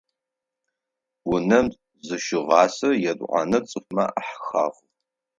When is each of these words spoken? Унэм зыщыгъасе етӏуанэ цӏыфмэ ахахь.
Унэм 1.33 1.67
зыщыгъасе 2.05 2.89
етӏуанэ 3.11 3.59
цӏыфмэ 3.69 4.05
ахахь. 4.21 4.79